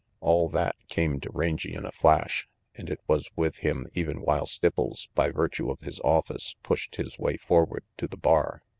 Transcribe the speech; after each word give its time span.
All 0.19 0.49
that 0.49 0.75
came 0.87 1.19
to 1.19 1.29
Rangy 1.31 1.75
in 1.75 1.85
a 1.85 1.91
flash 1.91 2.47
and 2.73 2.89
it 2.89 2.99
was 3.05 3.29
with 3.35 3.57
him 3.57 3.85
even 3.93 4.19
while 4.21 4.47
Stipples, 4.47 5.09
by 5.13 5.29
virtue 5.29 5.69
of 5.69 5.81
his 5.81 5.99
office, 5.99 6.55
pushed 6.63 6.95
his 6.95 7.19
way 7.19 7.37
forward 7.37 7.83
to 7.97 8.07
the 8.07 8.17
bar. 8.17 8.63